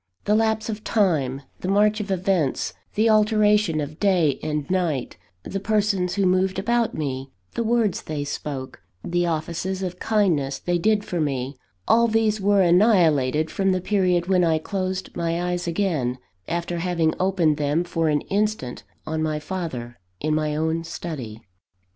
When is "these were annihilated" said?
12.07-13.51